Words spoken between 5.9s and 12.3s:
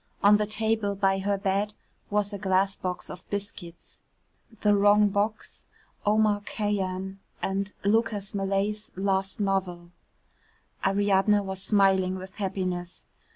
"Omar Khayyam" and Lucas Malet's last novel. Ariadne was smiling